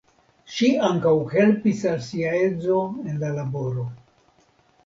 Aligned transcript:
Ŝi 0.53 0.69
ankaŭ 0.87 1.11
helpis 1.33 1.83
al 1.91 2.01
sia 2.07 2.33
edzo 2.47 2.81
en 3.13 3.23
la 3.25 3.33
laboro. 3.39 3.89